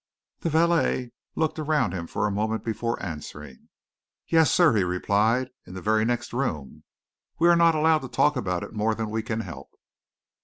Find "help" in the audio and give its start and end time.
9.41-9.69